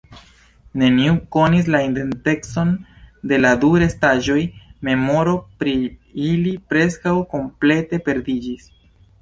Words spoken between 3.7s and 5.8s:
restaĵoj, memoro pri